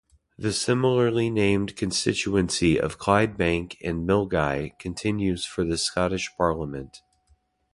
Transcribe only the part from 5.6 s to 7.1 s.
the Scottish Parliament.